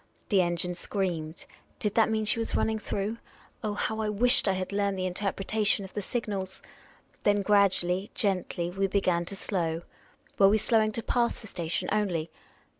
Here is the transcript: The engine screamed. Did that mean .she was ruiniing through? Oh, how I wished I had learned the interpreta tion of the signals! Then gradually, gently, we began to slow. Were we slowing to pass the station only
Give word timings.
The 0.29 0.41
engine 0.41 0.73
screamed. 0.73 1.45
Did 1.77 1.93
that 1.93 2.09
mean 2.09 2.25
.she 2.25 2.39
was 2.39 2.53
ruiniing 2.53 2.81
through? 2.81 3.19
Oh, 3.63 3.75
how 3.75 4.01
I 4.01 4.09
wished 4.09 4.47
I 4.47 4.53
had 4.53 4.71
learned 4.71 4.97
the 4.97 5.05
interpreta 5.07 5.63
tion 5.63 5.85
of 5.85 5.93
the 5.93 6.01
signals! 6.01 6.59
Then 7.21 7.43
gradually, 7.43 8.09
gently, 8.15 8.71
we 8.71 8.87
began 8.87 9.25
to 9.25 9.35
slow. 9.35 9.83
Were 10.39 10.49
we 10.49 10.57
slowing 10.57 10.91
to 10.93 11.03
pass 11.03 11.39
the 11.41 11.47
station 11.47 11.87
only 11.91 12.31